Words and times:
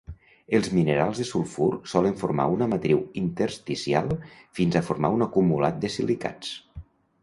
Els 0.59 0.69
minerals 0.77 1.21
de 1.21 1.25
sulfur 1.31 1.67
solen 1.93 2.17
formar 2.23 2.49
una 2.55 2.69
matriu 2.73 3.05
intersticial 3.23 4.13
fins 4.61 4.79
a 4.79 4.85
formar 4.93 5.17
un 5.19 5.27
acumulat 5.31 5.83
de 5.87 5.97
silicats. 6.01 6.61